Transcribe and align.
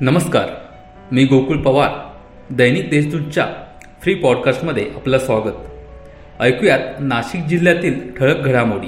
नमस्कार 0.00 0.48
मी 1.12 1.24
गोकुळ 1.24 1.56
पवार. 1.56 1.90
दैनिक 2.50 2.90
देशदूतच्या 2.90 3.46
फ्री 4.02 4.14
पॉडकास्टमध्ये 4.14 4.90
आपलं 4.96 5.18
स्वागत. 5.18 5.52
ऐकूयात 6.40 6.78
नाशिक 7.00 7.44
जिल्ह्यातील 7.44 8.12
ठळक 8.18 8.36
घडामोडी. 8.36 8.86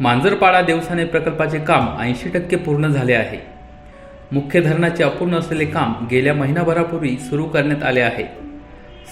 मांजरपाडा 0.00 0.60
देवसाने 0.60 1.04
प्रकल्पाचे 1.04 1.58
काम 1.58 2.00
ऐंशी 2.00 2.28
टक्के 2.28 2.56
पूर्ण 2.56 2.86
झाले 2.86 3.14
आहे. 3.14 3.38
मुख्य 4.32 4.60
धरणाचे 4.60 5.04
अपूर्ण 5.04 5.34
असलेले 5.34 5.64
काम 5.64 5.94
गेल्या 6.10 6.34
महिनाभरापूर्वी 6.34 7.16
सुरू 7.16 7.44
करण्यात 7.44 7.82
आले 7.82 8.00
आहे. 8.00 8.24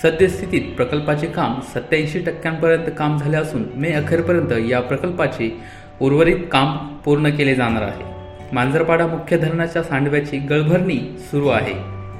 सद्यस्थितीत 0.02 0.76
प्रकल्पाचे 0.76 1.26
काम 1.26 1.60
सत्याऐंशी 1.60 2.18
टक्क्यांपर्यंत 2.18 2.90
काम 2.98 3.18
झाले 3.18 3.36
असून 3.36 3.64
मे 3.74 3.92
अखेरपर्यंत 3.92 4.68
या 4.68 4.80
प्रकल्पाचे 4.80 5.56
उर्वरित 6.00 6.36
काम 6.52 6.76
पूर्ण 6.76 7.28
केले 7.28 7.54
जाणार 7.54 7.82
आहे. 7.82 8.15
मांजरपाडा 8.52 9.06
मुख्य 9.06 9.38
धरणाच्या 9.38 9.82
सांडव्याची 9.82 10.38
गळभरणी 10.38 11.18
सुरू 11.18 11.48
आहे. 11.48 11.72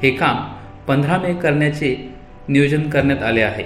हे 0.03 0.11
काम 0.11 0.37
पंधरा 0.87 1.17
मे 1.19 1.35
करण्याचे 1.35 2.15
नियोजन 2.49 2.91
करण्यात 2.91 3.23
आले 3.23 3.43
आहे. 3.43 3.65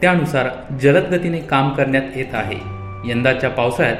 त्यानुसार 0.00 0.48
जलद 0.80 1.14
गतीने 1.14 1.38
काम 1.38 1.70
करण्यात 1.70 2.16
येत 2.16 2.34
आहे. 2.34 2.56
यंदाच्या 3.10 3.50
पावसाळ्यात 3.50 3.96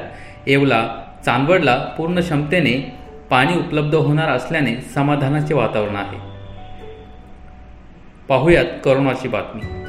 येवला 0.47 0.95
चांदवडला 1.25 1.77
पूर्ण 1.77 2.19
क्षमतेने 2.19 2.95
पाणी 3.29 3.55
उपलब्ध 3.55 3.95
होणार 3.95 4.29
असल्याने 4.29 4.75
समाधानाचे 4.75 5.53
वातावरण 5.53 5.95
आहे. 5.95 6.17
पाहुयात 8.27 8.65
करोनाची 8.85 9.27
बातमी. 9.27 9.88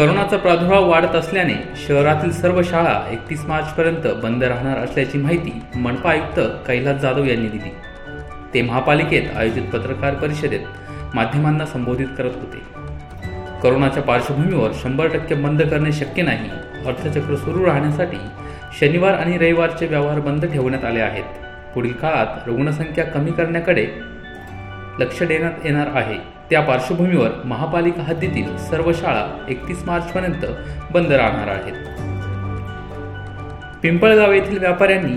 करोनाचा 0.00 0.36
प्रादुर्भाव 0.36 0.90
वाढत 0.90 1.14
असल्याने 1.14 1.54
शहरातील 1.76 2.30
सर्व 2.32 2.62
शाळा 2.62 3.08
एकतीस 3.10 3.44
मार्चपर्यंत 3.44 4.06
बंद 4.22 4.44
राहणार 4.44 4.78
असल्याची 4.78 5.18
माहिती 5.18 5.62
मनपा 5.74 6.10
आयुक्त 6.10 6.40
कैलास 6.66 7.00
जाधव 7.00 7.24
यांनी 7.24 7.48
दिली. 7.48 7.70
ते 8.54 8.62
महापालिकेत 8.62 9.22
आयोजित 9.36 9.62
पत्रकार 9.62 10.14
परिषदेत 10.14 10.60
माध्यमांना 11.14 11.66
संबोधित 11.66 12.06
करत 12.18 12.30
होते. 12.34 12.62
करोनाच्या 13.62 14.02
पार्श्वभूमीवर 14.02 14.70
शंभर 14.74 15.06
टक्के 15.06 15.34
बंद 15.34 15.62
करणे 15.62 15.92
शक्य 15.92 16.22
नाही 16.22 16.50
अर्थचक्र 16.86 17.36
सुरू 17.36 17.66
राहण्यासाठी 17.66 18.18
शनिवार 18.80 19.14
आणि 19.14 19.38
रविवारचे 19.38 19.86
व्यवहार 19.86 20.20
बंद 20.20 20.44
ठेवण्यात 20.44 20.84
आले 20.84 21.00
आहेत. 21.00 21.24
पुढील 21.74 21.92
काळात 21.92 22.26
रुग्णसंख्या 22.46 23.04
कमी 23.04 23.32
करण्याकडे 23.32 23.86
लक्ष 24.98 25.22
देण्यात 25.22 25.64
येणार 25.64 25.86
आहे. 25.94 26.39
त्या 26.50 26.60
पार्श्वभूमीवर 26.60 27.28
महापालिका 27.44 28.02
हद्दीतील 28.02 28.56
सर्व 28.56 28.92
शाळा 28.92 29.46
एकतीस 29.48 29.82
मार्चपर्यंत 29.86 30.46
बंद 30.92 31.12
राहणार 31.12 31.48
आहेत. 31.48 31.72
पिंपळगाव 33.82 34.32
येथील 34.32 34.58
व्यापाऱ्यांनी 34.58 35.16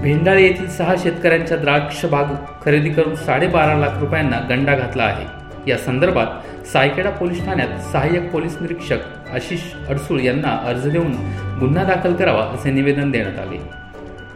भेंडाळे 0.00 0.42
येथील 0.42 0.68
सहा 0.68 0.94
शेतकऱ्यांच्या 0.98 1.56
द्राक्ष 1.56 2.04
बाग 2.04 2.24
खरेदी 2.64 2.90
करून 2.90 3.14
साडेबारा 3.14 3.74
लाख 3.74 3.98
रुपयांना 4.00 4.40
गंडा 4.48 4.74
घातला 4.76 5.02
आहे. 5.02 5.26
या 5.70 5.78
संदर्भात 5.78 6.66
सायकेडा 6.66 7.10
पोलीस 7.10 7.44
ठाण्यात 7.46 7.92
सहाय्यक 7.92 8.32
पोलीस 8.32 8.56
निरीक्षक 8.60 8.98
आशिष 9.34 9.60
अडसूळ 9.88 10.20
यांना 10.20 10.48
अर्ज 10.48 10.88
देऊन 10.88 11.12
गुन्हा 11.60 11.84
दाखल 11.84 12.14
करावा 12.14 12.44
असे 12.44 12.70
निवेदन 12.70 13.10
देण्यात 13.10 13.38
आले. 13.38 13.58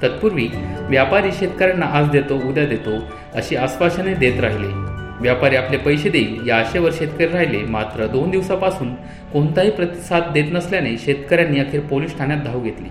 तत्पूर्वी 0.02 0.48
व्यापारी 0.80 1.32
शेतकऱ्यांना 1.32 1.86
आज 1.86 2.08
देतो 2.10 2.34
उद्या 2.34 2.66
देतो 2.66 2.90
अशी 3.34 3.56
आश्वासने 3.56 4.14
देत 4.14 4.40
राहिले. 4.40 4.89
व्यापारी 5.20 5.56
आपले 5.56 5.76
पैसे 5.76 6.08
देईल 6.08 6.48
या 6.48 6.56
आशेवर 6.56 6.90
शेतकरी 6.92 7.26
राहिले 7.26 7.58
मात्र 7.58 8.06
दोन 8.06 8.30
दिवसापासून 8.30 8.94
कोणताही 9.32 9.70
प्रतिसाद 9.70 10.22
देत 10.32 10.44
नसल्याने 10.52 10.96
शेतकऱ्यांनी 10.98 11.60
अखेर 11.60 11.80
पोलीस 11.80 12.18
ठाण्यात 12.18 12.40
धाव 12.40 12.60
घेतली. 12.60 12.88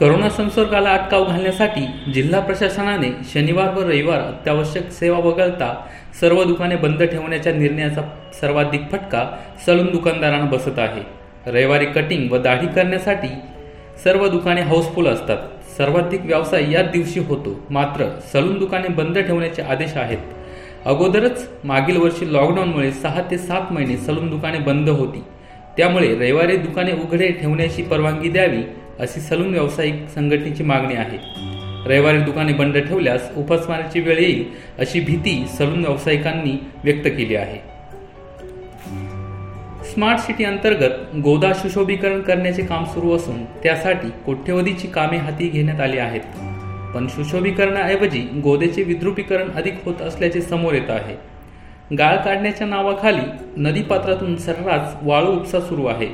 करोना 0.00 0.28
संसर्गाला 0.28 0.90
अटकाव 0.90 1.24
घालण्यासाठी 1.24 2.12
जिल्हा 2.12 2.40
प्रशासनाने 2.40 3.10
शनिवार 3.34 3.74
व 3.74 3.82
रविवार 3.82 4.20
अत्यावश्यक 4.20 4.90
सेवा 4.90 5.18
वगळता 5.18 5.72
सर्व 6.20 6.44
दुकाने 6.44 6.76
बंद 6.76 7.02
ठेवण्याच्या 7.02 7.52
निर्णयाचा 7.52 8.02
सर्वाधिक 8.40 8.90
फटका 8.92 9.24
सलून 9.66 9.86
दुकानदारांना 9.86 10.46
बसत 10.46 10.78
आहे. 10.78 11.02
रविवारी 11.46 11.86
कटिंग 11.86 12.32
व 12.32 12.38
दाढी 12.38 12.66
करण्यासाठी 12.66 13.28
सर्व 14.04 14.28
दुकाने 14.28 14.60
हाऊसफुल 14.60 15.06
असतात. 15.06 15.38
सर्वाधिक 15.78 16.20
व्यवसाय 16.24 16.72
याच 16.72 16.90
दिवशी 16.90 17.20
होतो. 17.20 17.66
मात्र 17.70 18.08
सलून 18.32 18.58
दुकाने 18.58 18.88
बंद 18.88 19.18
ठेवण्याचे 19.18 19.62
आदेश 19.62 19.96
आहेत. 19.96 20.18
अगोदरच 20.86 21.48
मागील 21.64 21.96
वर्षी 21.96 22.32
लॉकडाऊनमुळे 22.32 22.90
सहा 22.90 23.22
ते 23.30 23.38
सात 23.38 23.72
महिने 23.72 23.96
सलून 23.96 24.30
दुकाने 24.30 24.58
बंद 24.58 24.88
होती. 24.88 25.22
त्यामुळे 25.76 26.14
रविवारी 26.14 26.56
दुकाने 26.56 26.92
उघडे 26.92 27.28
ठेवण्याची 27.28 27.82
परवानगी 27.82 28.28
द्यावी 28.28 28.62
अशी 29.00 29.20
सलून 29.20 29.50
व्यावसायिक 29.50 30.08
संघटनेची 30.14 30.62
मागणी 30.62 30.94
आहे. 30.94 31.18
रविवारी 31.86 32.18
दुकाने 32.18 32.52
बंद 32.52 32.76
ठेवल्यास 32.76 33.30
उपासमाराची 33.36 34.00
वेळ 34.00 34.18
येईल 34.18 34.44
अशी 34.78 35.00
भीती 35.00 35.46
सलून 35.58 35.80
व्यावसायिकांनी 35.80 36.66
व्यक्त 36.84 37.08
केली 37.08 37.34
आहे. 37.34 37.75
स्मार्ट 39.96 40.20
सिटी 40.20 40.44
अंतर्गत 40.44 41.16
गोदा 41.16 41.52
सुशोभीकरण 41.52 42.20
करण्याचे 42.20 42.62
काम 42.62 42.84
सुरू 42.84 43.16
असून 43.16 43.44
त्यासाठी 43.44 44.08
कोट्यवधीची 44.26 44.88
कामे 44.88 45.16
हाती 45.16 45.48
घेण्यात 45.48 45.80
आली 45.80 45.98
आहेत. 45.98 46.20
पण 46.94 47.06
सुशोभीकरणाऐवजी 47.06 48.18
गोदेचे 48.18 48.82
विद्रुपीकरण 48.82 49.50
अधिक 49.56 49.74
होत 49.84 50.02
असल्याचे 50.02 50.40
समोर 50.40 50.74
येत 50.74 50.90
आहे. 50.90 51.16
गाळ 51.96 52.16
काढण्याच्या 52.16 52.66
नावाखाली 52.66 53.20
नदीपात्रातून 53.56 54.36
सर्रास 54.36 54.94
वाळू 55.02 55.32
उपसा 55.32 55.60
सुरू 55.60 55.86
आहे. 55.86 56.08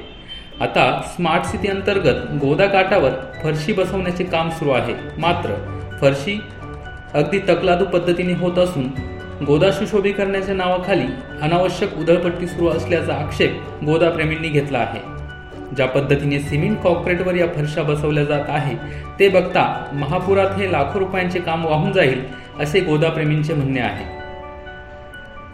आता 0.60 1.02
स्मार्ट 1.16 1.44
सिटी 1.44 1.68
अंतर्गत 1.68 2.38
गोदा 2.40 2.66
काठावर 2.66 3.10
फरशी 3.42 3.72
बसवण्याचे 3.72 4.24
काम 4.24 4.50
सुरू 4.50 4.70
आहे. 4.70 4.94
मात्र 5.18 5.50
फरशी 6.00 6.40
अगदी 7.14 7.38
तकलादू 7.38 7.84
पद्धतीने 7.84 8.32
होत 8.32 8.58
असून 8.58 8.88
गोदा 9.46 9.70
सुशोभीकरणाच्या 9.70 10.54
नावाखाली 10.54 11.06
अनावश्यक 11.42 11.98
उधळपट्टी 11.98 12.46
सुरू 12.46 12.68
असल्याचा 12.68 13.14
आक्षेप 13.14 13.62
गोदाप्रेमींनी 13.84 14.48
घेतला 14.48 14.78
आहे. 14.78 15.00
ज्या 15.76 15.86
पद्धतीने 15.86 16.40
सिमेंट 16.40 16.78
कॉन्क्रीटवर 16.78 17.34
या 17.34 17.46
फरशा 17.46 17.82
बसवल्या 17.82 18.24
जात 18.24 18.44
आहे 18.48 18.76
ते 19.18 19.28
बघता 19.28 19.90
महापुरात 19.92 20.50
हे 20.58 20.72
लाखो 20.72 20.98
रुपयांचे 20.98 21.38
काम 21.40 21.64
वाहून 21.64 21.92
जाईल 21.92 22.24
असे 22.60 22.80
गोदाप्रेमींचे 22.80 23.54
म्हणणे 23.54 23.80
आहे. 23.80 24.04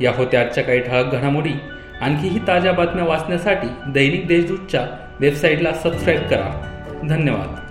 या 0.05 0.13
होत्या 0.17 0.41
आजच्या 0.41 0.65
काही 0.65 0.81
ठळक 0.81 1.13
घडामोडी 1.13 1.53
आणखीही 2.01 2.39
ताज्या 2.49 2.73
बातम्या 2.73 3.05
वाचण्यासाठी 3.05 3.69
दैनिक 3.87 4.27
देशदूतच्या 4.27 4.87
वेबसाईटला 5.21 5.73
सबस्क्राईब 5.73 6.21
करा. 6.21 6.75
धन्यवाद. 7.09 7.68